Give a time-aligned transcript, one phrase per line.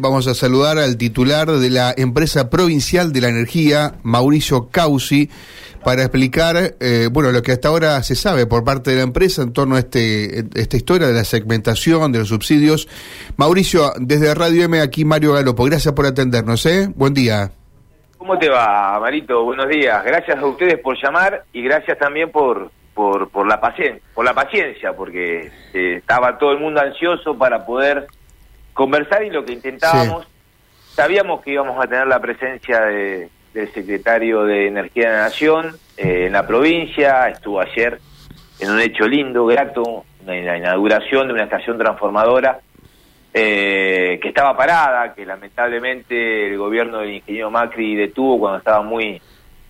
[0.00, 5.28] Vamos a saludar al titular de la empresa provincial de la energía, Mauricio Causi,
[5.84, 9.42] para explicar, eh, bueno, lo que hasta ahora se sabe por parte de la empresa
[9.42, 12.88] en torno a este, esta historia de la segmentación, de los subsidios.
[13.36, 16.88] Mauricio, desde Radio M, aquí Mario Galopo, gracias por atendernos, ¿eh?
[16.94, 17.50] Buen día.
[18.18, 19.42] ¿Cómo te va, Marito?
[19.42, 20.04] Buenos días.
[20.04, 24.32] Gracias a ustedes por llamar y gracias también por, por, por la, paciencia, por la
[24.32, 28.06] paciencia, porque eh, estaba todo el mundo ansioso para poder
[28.78, 30.24] conversar y lo que intentábamos,
[30.94, 35.76] sabíamos que íbamos a tener la presencia de, del secretario de Energía de la Nación
[35.96, 37.98] eh, en la provincia, estuvo ayer
[38.60, 42.60] en un hecho lindo, grato, en la inauguración de una estación transformadora
[43.34, 49.20] eh, que estaba parada, que lamentablemente el gobierno del ingeniero Macri detuvo cuando estaba muy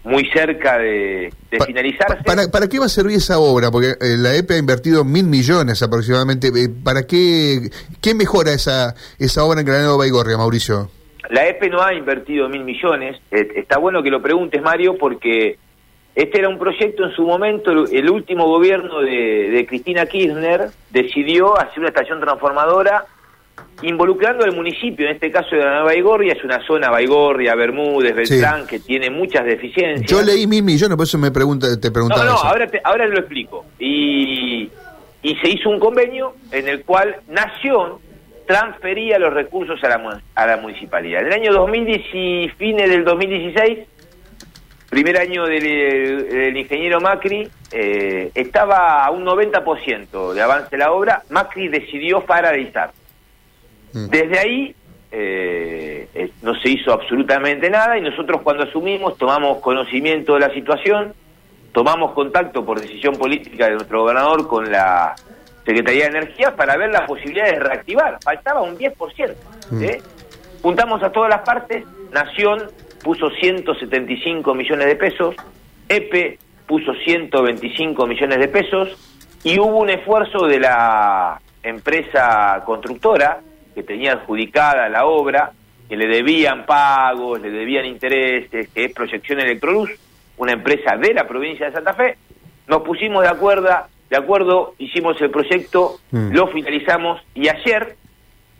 [0.08, 2.24] muy cerca de, de finalizarse.
[2.24, 3.70] Para, ¿Para qué va a servir esa obra?
[3.70, 6.48] Porque eh, la EPE ha invertido mil millones aproximadamente.
[6.48, 10.90] Eh, ¿Para qué, qué mejora esa, esa obra en Granado Baigorria, Mauricio?
[11.30, 13.20] La EPE no ha invertido mil millones.
[13.30, 15.58] Eh, está bueno que lo preguntes, Mario, porque
[16.14, 21.56] este era un proyecto en su momento, el último gobierno de, de Cristina Kirchner decidió
[21.56, 23.04] hacer una estación transformadora
[23.82, 28.14] involucrando al municipio, en este caso de la Nueva Baigorria, es una zona Baigorria, Bermúdez,
[28.14, 30.10] Beltrán, que tiene muchas deficiencias.
[30.10, 33.06] Yo leí mil millones, por eso me pregunta, te preguntaba No, no, ahora te, ahora
[33.06, 33.64] lo explico.
[33.78, 34.70] Y,
[35.22, 37.98] y se hizo un convenio en el cual Nación
[38.46, 41.20] transfería los recursos a la, a la municipalidad.
[41.20, 43.78] En el año 2010 y fines del 2016,
[44.88, 50.92] primer año del, del ingeniero Macri, eh, estaba a un 90% de avance de la
[50.92, 52.92] obra, Macri decidió paralizar.
[54.06, 54.74] Desde ahí
[55.10, 61.14] eh, no se hizo absolutamente nada y nosotros cuando asumimos tomamos conocimiento de la situación,
[61.72, 65.14] tomamos contacto por decisión política de nuestro gobernador con la
[65.64, 68.18] Secretaría de Energía para ver las posibilidades de reactivar.
[68.22, 69.34] Faltaba un 10%.
[69.82, 70.00] ¿eh?
[70.62, 72.70] Juntamos a todas las partes, Nación
[73.02, 75.34] puso 175 millones de pesos,
[75.88, 83.40] EPE puso 125 millones de pesos y hubo un esfuerzo de la empresa constructora
[83.78, 85.52] que tenía adjudicada la obra,
[85.88, 89.90] que le debían pagos, le debían intereses, que es Proyección Electroluz,
[90.36, 92.16] una empresa de la provincia de Santa Fe.
[92.66, 93.68] Nos pusimos de acuerdo,
[94.10, 96.32] de acuerdo hicimos el proyecto, mm.
[96.32, 97.94] lo finalizamos y ayer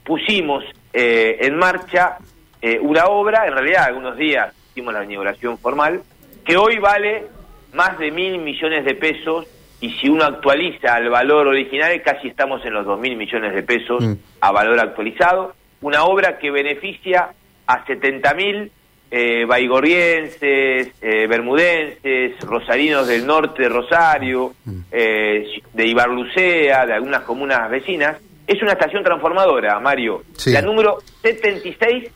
[0.05, 0.63] pusimos
[0.93, 2.19] eh, en marcha
[2.63, 6.01] eh, una obra, en realidad algunos días hicimos la inauguración formal,
[6.45, 7.27] que hoy vale
[7.73, 9.49] más de mil millones de pesos
[9.81, 13.63] y si uno actualiza al valor original, casi estamos en los dos mil millones de
[13.63, 14.13] pesos mm.
[14.41, 15.55] a valor actualizado.
[15.81, 17.29] Una obra que beneficia
[17.67, 18.73] a 70 mil
[19.11, 24.81] eh, baigorrienses, eh, bermudenses, rosarinos del norte de Rosario, mm.
[24.91, 28.17] eh, de Ibarlucea, de algunas comunas vecinas.
[28.47, 30.25] Es una estación transformadora, Mario.
[30.47, 32.11] La número 76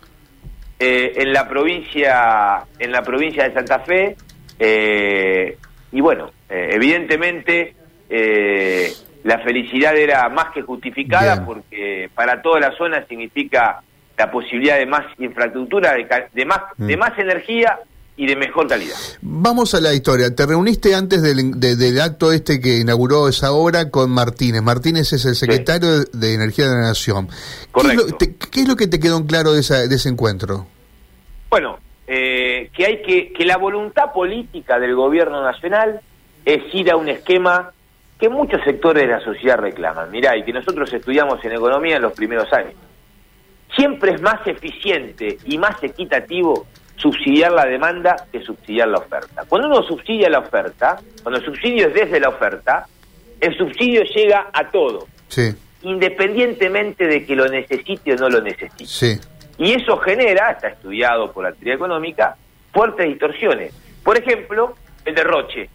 [0.85, 4.17] eh, en la provincia en la provincia de Santa Fe.
[4.59, 5.57] Eh,
[5.93, 7.75] y bueno, eh, evidentemente
[8.11, 8.93] eh,
[9.25, 13.81] la felicidad era más que justificada porque para toda la zona significa
[14.19, 16.87] la posibilidad de más infraestructura, de, más, mm.
[16.87, 17.79] de más energía
[18.17, 18.97] y de mejor calidad.
[19.23, 20.35] Vamos a la historia.
[20.35, 24.61] Te reuniste antes del, del, acto este que inauguró esa obra con Martínez.
[24.61, 27.29] Martínez es el secretario de Energía de la Nación.
[27.71, 28.19] Correcto.
[28.19, 30.11] ¿Qué es, lo, ¿Qué es lo, que te quedó en claro de, esa, de ese
[30.11, 30.67] encuentro?
[31.49, 36.03] Bueno, eh, que hay que, que la voluntad política del gobierno nacional
[36.45, 37.73] es ir a un esquema
[38.19, 40.11] que muchos sectores de la sociedad reclaman.
[40.11, 42.75] Mirá, y que nosotros estudiamos en economía en los primeros años.
[43.75, 46.67] Siempre es más eficiente y más equitativo
[46.97, 49.45] subsidiar la demanda que subsidiar la oferta.
[49.49, 52.87] Cuando uno subsidia la oferta, cuando el subsidio es desde la oferta,
[53.41, 55.53] el subsidio llega a todo, sí.
[55.83, 58.87] independientemente de que lo necesite o no lo necesite.
[58.87, 59.19] Sí.
[59.59, 62.37] Y eso genera, está estudiado por la teoría económica,
[62.73, 63.75] fuertes distorsiones.
[64.05, 65.69] Por ejemplo, el derroche.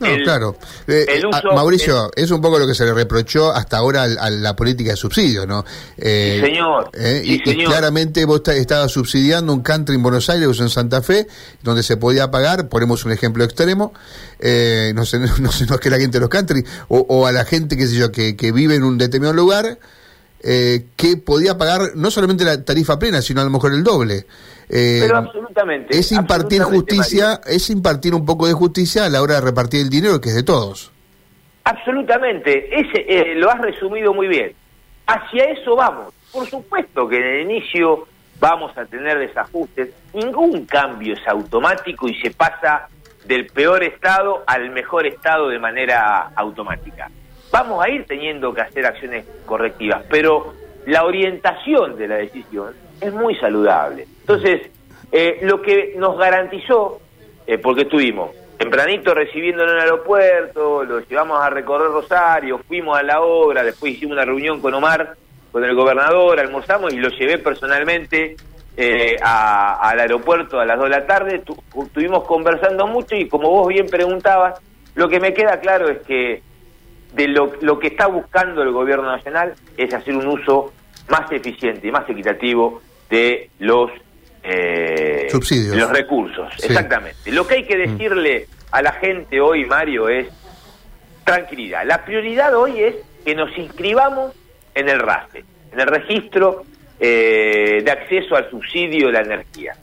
[0.00, 0.56] No, claro.
[0.86, 4.30] Eh, el uso, Mauricio, es un poco lo que se le reprochó hasta ahora a,
[4.30, 5.64] la política de subsidio, ¿no?
[5.96, 6.90] Eh, sí, señor.
[6.92, 7.70] Eh, sí, y, señor.
[7.70, 11.26] claramente vos estabas subsidiando un country en Buenos Aires o en Santa Fe,
[11.62, 13.92] donde se podía pagar, ponemos un ejemplo extremo,
[14.40, 17.26] eh, no, sé, no sé, no es que la gente de los country, o, o,
[17.26, 19.78] a la gente, qué sé yo, que, que vive en un determinado lugar,
[20.46, 24.26] eh, que podía pagar no solamente la tarifa plena, sino a lo mejor el doble.
[24.68, 25.98] Eh, Pero absolutamente.
[25.98, 27.56] Es impartir absolutamente, justicia, Mario.
[27.56, 30.34] es impartir un poco de justicia a la hora de repartir el dinero que es
[30.34, 30.92] de todos.
[31.64, 34.52] Absolutamente, ese eh, lo has resumido muy bien.
[35.06, 36.12] Hacia eso vamos.
[36.32, 38.06] Por supuesto que en el inicio
[38.40, 39.90] vamos a tener desajustes.
[40.12, 42.88] Ningún cambio es automático y se pasa
[43.24, 47.08] del peor estado al mejor estado de manera automática
[47.54, 50.52] vamos a ir teniendo que hacer acciones correctivas, pero
[50.86, 54.08] la orientación de la decisión es muy saludable.
[54.26, 54.70] Entonces,
[55.12, 56.98] eh, lo que nos garantizó,
[57.46, 63.02] eh, porque estuvimos tempranito recibiéndolo en el aeropuerto, lo llevamos a recorrer Rosario, fuimos a
[63.02, 65.14] la obra, después hicimos una reunión con Omar,
[65.52, 68.36] con el gobernador, almorzamos y lo llevé personalmente
[68.78, 71.42] eh, al aeropuerto a las 2 de la tarde,
[71.76, 74.58] estuvimos conversando mucho y como vos bien preguntabas,
[74.94, 76.42] lo que me queda claro es que
[77.12, 80.72] de lo, lo que está buscando el gobierno nacional es hacer un uso
[81.10, 82.80] más eficiente y más equitativo
[83.10, 83.90] de los
[84.44, 86.52] eh, subsidios, los recursos.
[86.62, 87.32] Exactamente.
[87.32, 87.90] Lo que hay que mm.
[87.90, 90.28] decirle a la gente hoy, Mario, es
[91.24, 91.84] tranquilidad.
[91.86, 92.94] La prioridad hoy es
[93.24, 94.34] que nos inscribamos
[94.74, 96.64] en el RASE, en el registro
[97.00, 99.74] eh, de acceso al subsidio de la energía.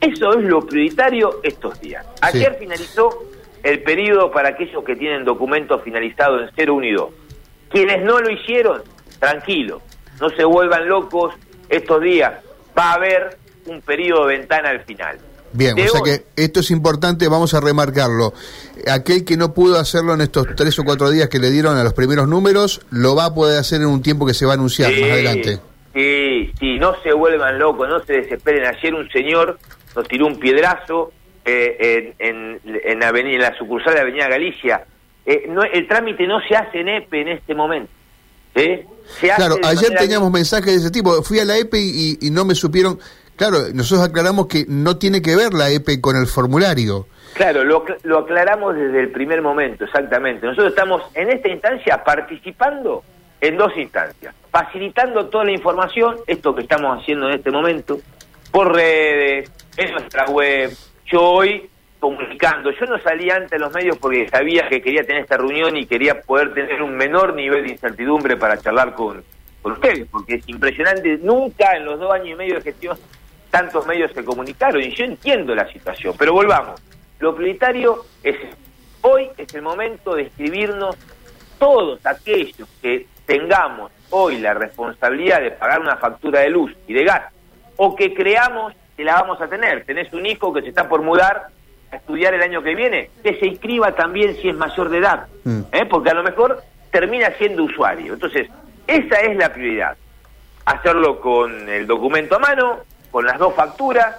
[0.00, 2.04] Eso es lo prioritario estos días.
[2.22, 3.24] Ayer finalizó
[3.62, 7.10] el periodo para aquellos que tienen documentos finalizados en 0, 1 y 2.
[7.68, 8.82] Quienes no lo hicieron,
[9.18, 9.82] tranquilo,
[10.20, 11.34] no se vuelvan locos
[11.68, 12.32] estos días.
[12.76, 13.36] Va a haber
[13.66, 15.18] un periodo de ventana al final.
[15.52, 18.32] Bien, o sea que esto es importante, vamos a remarcarlo.
[18.86, 21.82] Aquel que no pudo hacerlo en estos tres o cuatro días que le dieron a
[21.82, 24.54] los primeros números, lo va a poder hacer en un tiempo que se va a
[24.54, 25.58] anunciar más adelante.
[25.92, 28.64] Sí, sí, no se vuelvan locos, no se desesperen.
[28.64, 29.58] Ayer un señor
[29.96, 31.12] nos tiró un piedrazo
[31.44, 34.84] eh, en, en, avenida, en la sucursal de Avenida Galicia.
[35.26, 37.90] Eh, no, el trámite no se hace en EPE en este momento.
[38.54, 38.86] ¿eh?
[39.20, 41.22] claro, ayer teníamos mensajes de ese tipo.
[41.22, 41.78] Fui a la EPE
[42.20, 42.98] y, no me supieron.
[43.40, 47.06] Claro, nosotros aclaramos que no tiene que ver la EPE con el formulario.
[47.32, 50.44] Claro, lo, lo aclaramos desde el primer momento, exactamente.
[50.44, 53.02] Nosotros estamos en esta instancia participando
[53.40, 54.34] en dos instancias.
[54.50, 57.98] Facilitando toda la información, esto que estamos haciendo en este momento,
[58.50, 60.76] por redes, en nuestra web,
[61.06, 61.66] yo hoy
[61.98, 65.86] comunicando, yo no salí ante los medios porque sabía que quería tener esta reunión y
[65.86, 69.24] quería poder tener un menor nivel de incertidumbre para charlar con,
[69.62, 72.98] con ustedes, porque es impresionante, nunca en los dos años y medio de gestión
[73.50, 76.80] tantos medios se comunicaron y yo entiendo la situación, pero volvamos,
[77.18, 78.36] lo prioritario es,
[79.02, 80.96] hoy es el momento de escribirnos
[81.58, 87.04] todos aquellos que tengamos hoy la responsabilidad de pagar una factura de luz y de
[87.04, 87.32] gas,
[87.76, 88.74] o que creamos
[89.04, 89.84] la vamos a tener.
[89.84, 91.48] Tenés un hijo que se está por mudar
[91.90, 95.26] a estudiar el año que viene, que se inscriba también si es mayor de edad,
[95.44, 95.60] mm.
[95.72, 95.86] ¿eh?
[95.86, 98.14] porque a lo mejor termina siendo usuario.
[98.14, 98.48] Entonces,
[98.86, 99.96] esa es la prioridad.
[100.64, 102.80] Hacerlo con el documento a mano,
[103.10, 104.16] con las dos facturas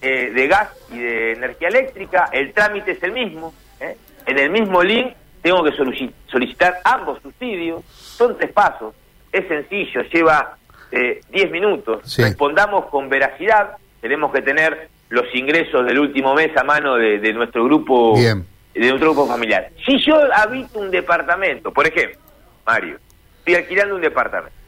[0.00, 3.52] eh, de gas y de energía eléctrica, el trámite es el mismo.
[3.80, 3.96] ¿eh?
[4.26, 5.72] En el mismo link tengo que
[6.30, 8.94] solicitar ambos subsidios, son tres pasos,
[9.32, 10.56] es sencillo, lleva
[10.90, 16.96] 10 minutos, respondamos con veracidad, tenemos que tener los ingresos del último mes a mano
[16.96, 18.18] de, nuestro grupo
[18.74, 19.70] de nuestro grupo familiar.
[19.84, 22.18] Si yo habito un departamento, por ejemplo,
[22.66, 22.98] Mario,
[23.38, 24.59] estoy alquilando un departamento.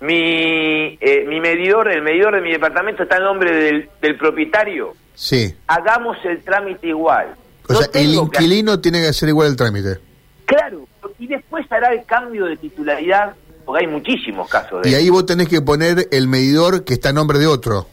[0.00, 4.94] Mi, eh, mi medidor, el medidor de mi departamento está en nombre del, propietario.
[5.14, 5.54] Sí.
[5.66, 7.34] Hagamos el trámite igual.
[7.68, 9.98] O sea, el inquilino tiene que hacer igual el trámite.
[10.46, 10.88] Claro,
[11.18, 15.26] y después hará el cambio de titularidad, porque hay muchísimos casos de Y ahí vos
[15.26, 17.86] tenés que poner el medidor que está en nombre de otro.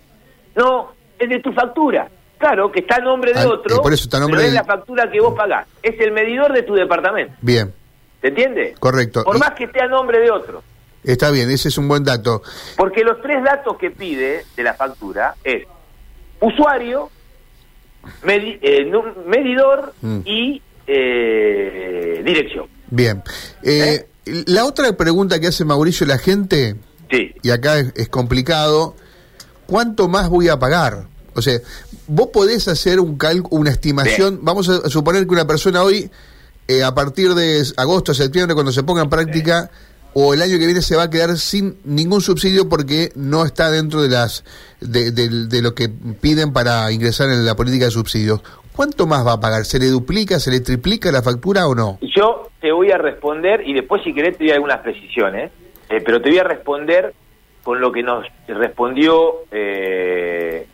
[0.55, 2.09] No, es de tu factura.
[2.37, 5.09] Claro, que está a nombre de ah, otro, por eso está nombre es la factura
[5.09, 5.67] que vos pagás.
[5.81, 7.33] Es el medidor de tu departamento.
[7.41, 7.73] Bien.
[8.21, 8.75] ¿Se entiende?
[8.79, 9.23] Correcto.
[9.23, 10.63] Por más que esté a nombre de otro.
[11.03, 12.41] Está bien, ese es un buen dato.
[12.75, 15.65] Porque los tres datos que pide de la factura es
[16.39, 17.09] usuario,
[18.27, 18.91] eh,
[19.25, 20.19] medidor mm.
[20.25, 22.67] y eh, dirección.
[22.89, 23.23] Bien.
[23.63, 24.07] Eh,
[24.45, 26.75] la otra pregunta que hace Mauricio la gente,
[27.09, 27.33] sí.
[27.41, 28.95] y acá es complicado,
[29.65, 31.07] ¿cuánto más voy a pagar?
[31.33, 31.59] O sea,
[32.07, 36.09] vos podés hacer un cálculo, una estimación, vamos a suponer que una persona hoy,
[36.67, 39.69] eh, a partir de agosto, septiembre, cuando se ponga en práctica,
[40.19, 43.69] o el año que viene se va a quedar sin ningún subsidio porque no está
[43.69, 44.43] dentro de las
[44.81, 48.41] de, lo que piden para ingresar en la política de subsidios.
[48.75, 49.63] ¿Cuánto más va a pagar?
[49.65, 51.99] ¿Se le duplica, se le triplica la factura o no?
[52.01, 55.51] Yo te voy a responder y después si querés te doy algunas precisiones,
[55.87, 57.13] eh, pero te voy a responder
[57.61, 60.65] con lo que nos respondió eh,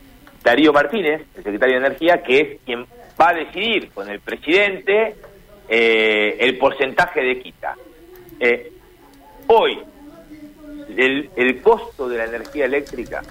[0.42, 2.86] Darío Martínez, el secretario de Energía, que es quien
[3.20, 5.16] va a decidir con el presidente
[5.68, 7.74] eh, el porcentaje de quita.
[8.40, 8.70] Eh,
[9.46, 9.80] hoy,
[10.96, 13.22] el, costo de la energía eléctrica,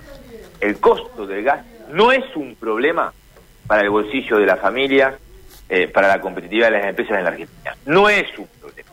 [0.60, 3.14] el costo del gas, no es un problema
[3.68, 5.18] para el bolsillo de la familia,
[5.94, 7.76] para la competitividad de las empresas en la Argentina.
[7.86, 8.92] No es un problema.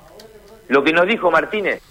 [0.68, 1.82] Lo que nos dijo Martínez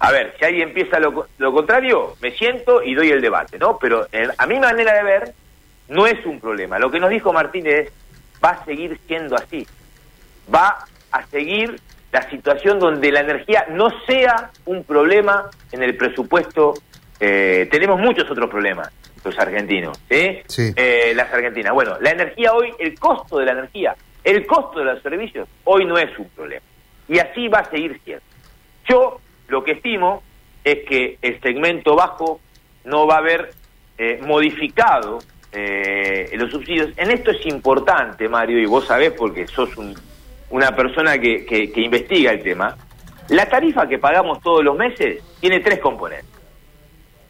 [0.00, 3.78] a ver, si alguien empieza lo, lo contrario, me siento y doy el debate, ¿no?
[3.78, 5.34] Pero eh, a mi manera de ver,
[5.88, 6.78] no es un problema.
[6.78, 7.90] Lo que nos dijo Martínez
[8.44, 9.66] va a seguir siendo así.
[10.52, 11.80] Va a seguir
[12.12, 16.74] la situación donde la energía no sea un problema en el presupuesto
[17.20, 18.90] eh, tenemos muchos otros problemas,
[19.24, 20.44] los argentinos, ¿eh?
[20.46, 20.72] Sí.
[20.76, 21.72] Eh, las argentinas.
[21.72, 25.84] Bueno, la energía hoy, el costo de la energía, el costo de los servicios, hoy
[25.84, 26.64] no es un problema.
[27.08, 28.22] Y así va a seguir siendo.
[28.88, 30.22] Yo lo que estimo
[30.62, 32.40] es que el segmento bajo
[32.84, 33.50] no va a haber
[33.98, 35.18] eh, modificado
[35.50, 36.90] eh, los subsidios.
[36.96, 39.96] En esto es importante, Mario, y vos sabés porque sos un-
[40.50, 42.76] una persona que, que- que investiga el tema.
[43.28, 46.26] La tarifa que pagamos todos los meses tiene tres componentes.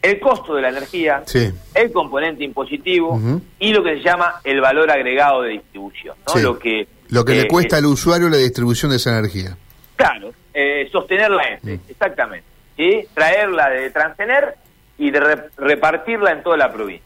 [0.01, 1.51] El costo de la energía, Sí.
[1.75, 3.19] el componente impositivo
[3.59, 6.35] y lo que se llama el valor agregado de distribución, ¿no?
[6.35, 6.43] Sí.
[6.43, 9.57] Lo que, Lo que eh, le cuesta al usuario la distribución de esa energía.
[9.97, 11.81] Claro, eh, sostener la F, Mm.
[11.91, 12.47] exactamente.
[12.77, 13.05] ¿sí?
[13.13, 14.55] Traerla de Transener
[14.99, 17.05] y de re- repartirla en toda la provincia.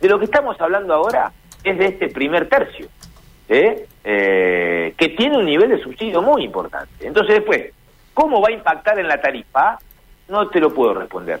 [0.00, 1.30] De lo que estamos hablando ahora
[1.62, 2.86] es de este primer tercio,
[3.46, 3.62] ¿sí?
[4.02, 7.06] Eh, que tiene un nivel de subsidio muy importante.
[7.06, 7.72] Entonces después,
[8.14, 9.78] ¿cómo va a impactar en la tarifa?
[10.28, 11.40] No te lo puedo responder.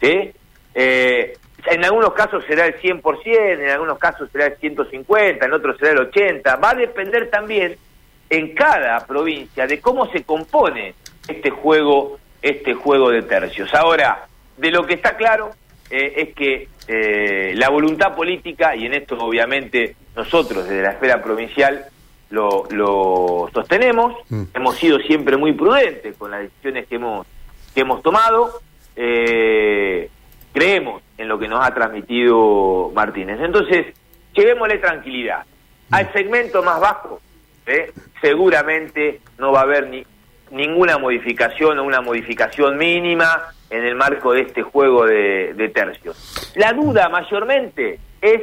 [0.00, 0.32] ¿sí?
[0.74, 1.36] Eh,
[1.66, 5.92] en algunos casos será el 100%, en algunos casos será el 150, en otros será
[5.92, 6.56] el 80.
[6.56, 7.76] Va a depender también
[8.28, 10.94] en cada provincia de cómo se compone
[11.28, 13.72] este juego, este juego de tercios.
[13.74, 14.26] Ahora,
[14.56, 15.50] de lo que está claro
[15.90, 21.22] eh, es que eh, la voluntad política, y en esto obviamente nosotros desde la esfera
[21.22, 21.86] provincial
[22.30, 24.42] lo, lo sostenemos, Mm.
[24.54, 27.26] hemos sido siempre muy prudentes con las decisiones que hemos,
[27.74, 28.60] que hemos tomado,
[28.96, 30.08] eh,
[30.52, 33.38] creemos en lo que nos ha transmitido Martínez.
[33.40, 33.86] Entonces,
[34.34, 35.44] llevémosle tranquilidad.
[35.90, 37.20] Al segmento más bajo,
[37.66, 37.92] ¿eh?
[38.20, 40.04] seguramente no va a haber ni,
[40.50, 46.52] ninguna modificación o una modificación mínima en el marco de este juego de, de tercios.
[46.56, 48.42] La duda mayormente es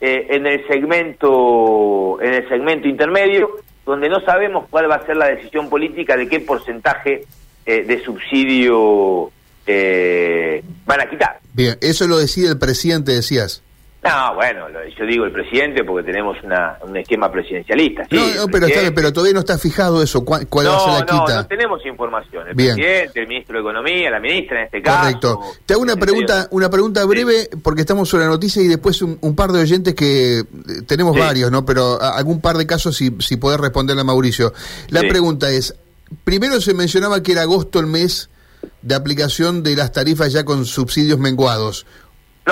[0.00, 3.50] eh, en el segmento en el segmento intermedio
[3.84, 7.24] donde no sabemos cuál va a ser la decisión política de qué porcentaje
[7.64, 9.30] eh, de subsidio
[9.66, 11.40] eh, van a quitar.
[11.54, 13.62] Bien, eso lo decide el presidente, decías.
[14.00, 18.04] No, bueno, lo- yo digo el presidente porque tenemos una, un esquema presidencialista.
[18.08, 20.78] sí, no, no, pero, está pero todavía no está fijado eso, cuál, cuál va a
[20.78, 21.36] ser no, la no, quita.
[21.42, 22.48] no tenemos información.
[22.48, 22.76] El Bien.
[22.76, 25.00] presidente, el ministro de Economía, la ministra en este caso.
[25.00, 25.40] Correcto.
[25.66, 29.18] Te hago una pregunta, una pregunta breve, porque estamos sobre la noticia y después un,
[29.20, 30.44] un par de oyentes que eh,
[30.86, 31.20] tenemos Sí.
[31.20, 31.64] varios, ¿no?
[31.66, 34.52] Pero algún par de casos si, si podés responderle a Mauricio.
[34.90, 35.08] La Sí.
[35.08, 35.74] pregunta es,
[36.22, 38.30] primero se mencionaba que era agosto el mes
[38.82, 41.84] de aplicación de las tarifas ya con subsidios menguados.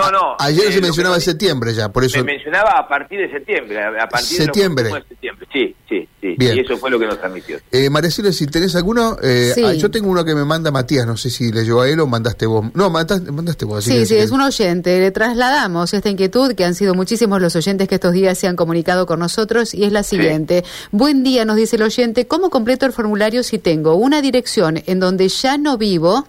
[0.02, 0.36] No, no.
[0.38, 2.18] Ayer eh, se que mencionaba septiembre ya, por eso...
[2.18, 4.84] Me mencionaba a partir de septiembre, a partir Septiembre.
[4.88, 5.46] de, de septiembre.
[5.52, 6.34] Sí, sí, sí.
[6.38, 6.56] Bien.
[6.56, 7.58] Y eso fue lo que nos transmitió.
[7.72, 9.62] Eh, Maricela, si tenés alguno, eh, Sí.
[9.64, 11.98] ah, yo tengo uno que me manda Matías, no sé si le llegó a él
[12.00, 12.66] o mandaste vos.
[12.74, 13.78] No, mandaste, mandaste vos.
[13.78, 14.98] así Sí, que- sí, es un oyente.
[14.98, 18.56] Le trasladamos esta inquietud, que han sido muchísimos los oyentes que estos días se han
[18.56, 20.64] comunicado con nosotros, y es la siguiente.
[20.92, 25.00] Buen día, nos dice el oyente, ¿cómo completo el formulario si tengo una dirección en
[25.00, 26.26] donde ya no vivo?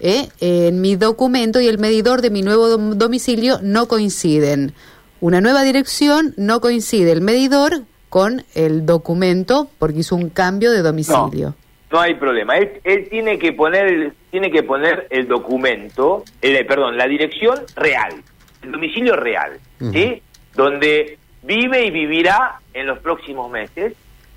[0.00, 4.72] Eh, en mi documento y el medidor de mi nuevo dom- domicilio no coinciden.
[5.20, 10.82] Una nueva dirección no coincide el medidor con el documento porque hizo un cambio de
[10.82, 11.54] domicilio.
[11.92, 12.56] No hay problema.
[12.56, 17.58] Él, él tiene que poner el, tiene que poner el documento, el, perdón, la dirección
[17.76, 18.14] real,
[18.62, 19.58] el domicilio real,
[19.92, 20.22] ¿sí?
[20.54, 23.94] Donde vive y vivirá en los próximos meses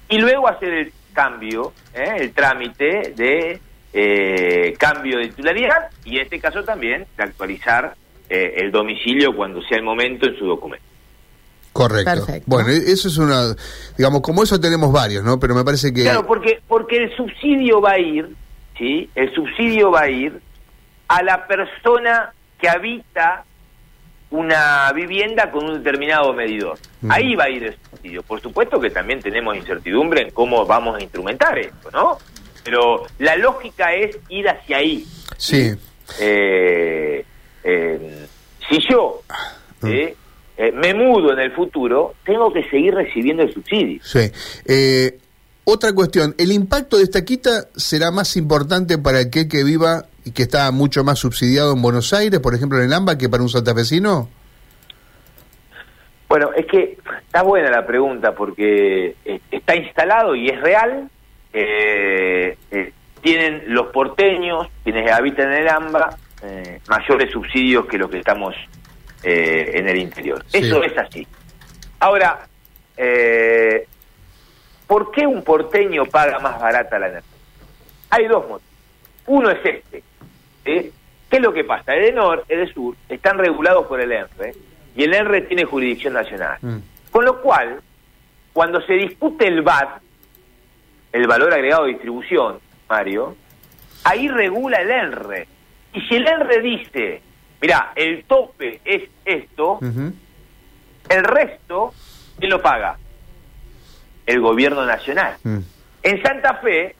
[0.09, 2.15] y luego hacer el cambio, ¿eh?
[2.19, 3.59] el trámite de
[3.93, 7.95] eh, cambio de titularidad y en este caso también de actualizar
[8.29, 10.85] eh, el domicilio cuando sea el momento en su documento.
[11.71, 12.11] Correcto.
[12.11, 12.45] Perfecto.
[12.47, 13.55] Bueno, e- eso es una,
[13.97, 15.39] digamos, como eso tenemos varios, ¿no?
[15.39, 16.03] Pero me parece que...
[16.03, 18.35] Claro, porque porque el subsidio va a ir,
[18.77, 19.09] ¿sí?
[19.15, 20.39] El subsidio va a ir
[21.07, 23.43] a la persona que habita
[24.29, 26.77] una vivienda con un determinado medidor.
[27.01, 27.11] Mm.
[27.11, 28.23] Ahí va a ir el subsidio.
[28.23, 32.17] Por supuesto que también tenemos incertidumbre en cómo vamos a instrumentar esto, ¿no?
[32.63, 35.05] Pero la lógica es ir hacia ahí.
[35.37, 35.71] Sí.
[36.19, 37.25] Eh,
[37.63, 38.27] eh,
[38.69, 39.21] si yo
[39.81, 39.87] Mm.
[39.87, 40.15] eh,
[40.57, 43.99] eh, me mudo en el futuro, tengo que seguir recibiendo el subsidio.
[44.03, 44.31] Sí.
[44.65, 45.19] Eh,
[45.65, 50.31] otra cuestión, ¿el impacto de esta quita será más importante para aquel que viva y
[50.31, 53.43] que está mucho más subsidiado en Buenos Aires, por ejemplo en el AMBA, que para
[53.43, 54.29] un santafesino?
[56.29, 59.15] Bueno, es que está buena la pregunta porque
[59.51, 61.09] está instalado y es real.
[61.53, 68.09] Eh, eh, tienen los porteños, quienes habitan en el AMBA, eh, mayores subsidios que los
[68.09, 68.53] que estamos
[69.23, 70.43] eh, en el interior.
[70.47, 70.57] Sí.
[70.57, 71.25] Eso es así.
[71.99, 72.45] Ahora,
[72.97, 73.87] eh,
[74.85, 77.37] ¿por qué un porteño paga más barata la energía?
[78.09, 78.73] Hay dos motivos.
[79.27, 80.03] Uno es este.
[80.65, 80.91] ¿sí?
[81.29, 81.95] ¿Qué es lo que pasa?
[81.95, 84.53] El ENOR, el Sur, están regulados por el ENRE
[84.95, 86.57] y el ENRE tiene jurisdicción nacional.
[86.61, 86.77] Mm.
[87.09, 87.79] Con lo cual,
[88.51, 90.02] cuando se discute el VAT,
[91.13, 93.37] el valor agregado de distribución, Mario,
[94.03, 95.47] ahí regula el ENRE.
[95.93, 97.21] Y si el ENRE dice,
[97.61, 99.79] mira, el tope es esto,
[101.09, 101.93] el resto,
[102.39, 102.97] ¿quién lo paga?
[104.25, 105.37] El gobierno nacional.
[105.43, 105.59] Mm.
[106.01, 106.95] En Santa Fe,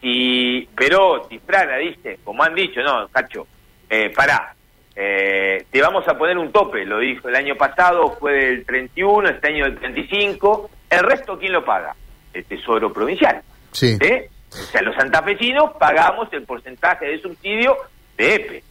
[0.00, 3.46] si Perotti, Frana dice, como han dicho, no, Cacho,
[3.90, 4.54] eh, pará,
[4.94, 9.28] eh, te vamos a poner un tope, lo dijo el año pasado, fue del 31,
[9.28, 11.96] este año del 35, el resto ¿quién lo paga?
[12.32, 13.42] El Tesoro Provincial.
[13.76, 13.98] Sí.
[14.00, 14.30] ¿Eh?
[14.50, 17.76] O sea, los santafesinos pagamos el porcentaje de subsidio
[18.16, 18.62] de EPE.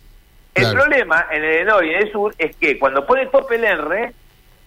[0.56, 3.66] El problema en el norte y en el sur es que cuando pone tope el
[3.66, 4.14] R,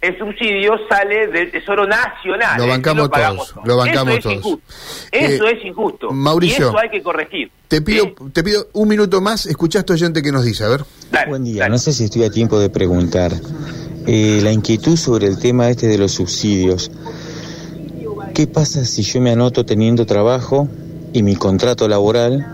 [0.00, 2.58] el subsidio sale del Tesoro Nacional.
[2.58, 4.58] Lo bancamos todos, lo bancamos eso todos.
[5.10, 6.10] Es eso es injusto.
[6.10, 7.50] Mauricio, y eso hay que corregir.
[7.66, 10.68] Te pido, te pido un minuto más, escucha a este oyente que nos dice, a
[10.68, 10.84] ver.
[11.26, 13.32] Buen día, no sé si estoy a tiempo de preguntar.
[14.06, 16.90] Eh, la inquietud sobre el tema este de los subsidios.
[18.38, 20.68] ¿Qué pasa si yo me anoto teniendo trabajo
[21.12, 22.46] y mi contrato laboral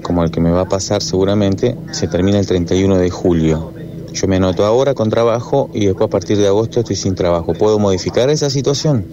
[0.00, 3.72] como el que me va a pasar seguramente, se termina el 31 de julio.
[4.12, 7.54] Yo me anoto ahora con trabajo y después a partir de agosto estoy sin trabajo.
[7.54, 9.04] ¿Puedo modificar esa situación?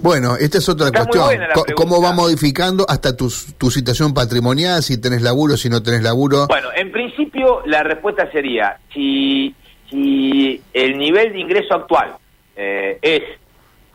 [0.00, 1.38] Bueno, esta es otra cuestión.
[1.76, 6.46] ¿Cómo va modificando hasta tu, tu situación patrimonial, si tenés laburo, si no tenés laburo?
[6.46, 9.54] Bueno, en principio la respuesta sería, si,
[9.90, 12.16] si el nivel de ingreso actual
[12.56, 13.22] eh, es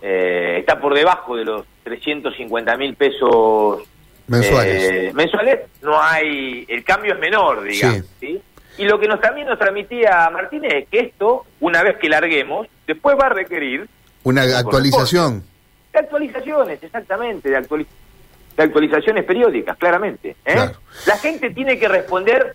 [0.05, 3.83] eh, está por debajo de los 350 mil pesos
[4.27, 4.83] Mensuales.
[4.83, 8.05] Eh, mensuales no hay, el cambio es menor, digamos.
[8.19, 8.41] Sí.
[8.77, 12.67] Y lo que nos también nos transmitía Martínez es que esto, una vez que larguemos,
[12.87, 13.87] después va a requerir...
[14.23, 15.43] Una actualización.
[15.91, 20.35] De actualizaciones, exactamente, de, de actualizaciones periódicas, claramente.
[20.45, 20.69] ¿eh?
[21.05, 22.53] La gente tiene que responder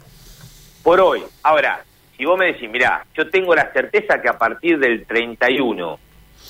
[0.83, 1.23] por hoy.
[1.43, 1.85] Ahora,
[2.17, 5.99] si vos me decís, mirá, yo tengo la certeza que a partir del 31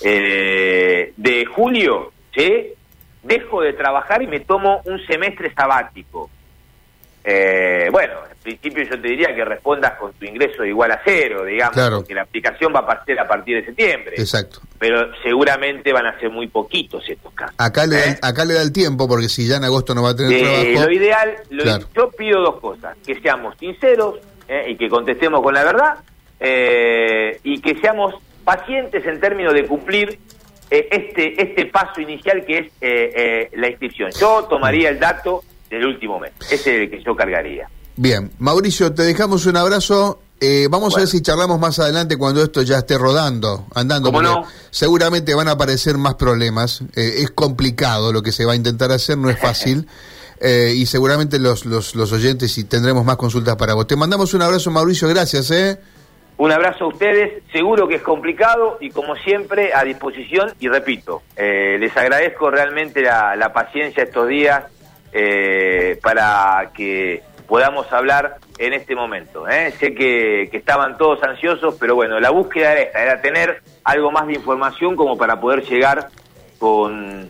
[0.03, 2.75] eh, de julio, ¿sí?
[3.23, 6.31] dejo de trabajar y me tomo un semestre sabático.
[7.25, 11.45] Eh, bueno, en principio yo te diría que respondas con tu ingreso igual a cero,
[11.45, 14.15] digamos, porque la aplicación va a partir a partir de septiembre.
[14.17, 14.61] Exacto.
[14.79, 17.55] Pero seguramente van a ser muy poquitos estos casos.
[17.59, 18.19] Acá le, da, ¿eh?
[18.23, 20.87] acá le da el tiempo, porque si ya en agosto no va a tener trabajo...
[20.87, 21.37] Lo ideal,
[21.95, 24.71] yo pido dos cosas, que seamos sinceros ¿eh?
[24.71, 25.99] y que contestemos con la verdad,
[26.41, 28.15] y que seamos
[28.49, 30.19] pacientes en términos de cumplir
[30.71, 34.11] eh, este, este paso inicial que es eh, eh, la inscripción.
[34.19, 37.69] Yo tomaría el dato del último mes, ese es el que yo cargaría.
[37.97, 40.23] Bien, Mauricio, te dejamos un abrazo.
[40.71, 44.11] vamos a ver si charlamos más adelante cuando esto ya esté rodando, andando.
[44.23, 44.45] No?
[44.71, 46.83] Seguramente van a aparecer más problemas.
[46.95, 49.87] es complicado lo que se va a intentar hacer, no es fácil.
[50.75, 53.87] y seguramente los, los, los oyentes y tendremos más consultas para vos.
[53.87, 55.07] Te mandamos un abrazo, Mauricio.
[55.07, 55.51] Gracias.
[55.51, 55.79] ¿eh?
[56.39, 61.23] Un abrazo a ustedes, seguro que es complicado y como siempre a disposición y repito,
[61.37, 64.63] eh, les agradezco realmente la, paciencia estos días
[65.13, 69.49] eh, para que podamos hablar en este momento.
[69.49, 69.73] ¿eh?
[69.81, 74.29] Sé que, estaban todos ansiosos, pero bueno, la búsqueda era esta, era tener algo más
[74.29, 76.09] de información como para poder llegar
[76.61, 77.29] con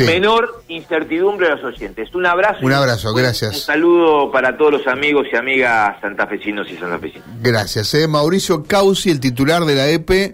[0.00, 2.14] menor incertidumbre a los oyentes.
[2.14, 2.58] Un abrazo.
[2.62, 3.54] Un abrazo, gracias.
[3.54, 7.26] Un saludo para todos los amigos y amigas santafesinos y santafesinos.
[7.40, 7.94] Gracias.
[7.94, 8.06] Eh.
[8.06, 10.26] Mauricio Causi, el titular de la EPE.